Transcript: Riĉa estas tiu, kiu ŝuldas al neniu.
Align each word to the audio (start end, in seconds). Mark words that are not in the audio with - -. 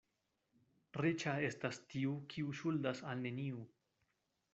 Riĉa 1.05 1.35
estas 1.49 1.79
tiu, 1.93 2.15
kiu 2.35 2.55
ŝuldas 2.61 3.03
al 3.11 3.21
neniu. 3.27 3.61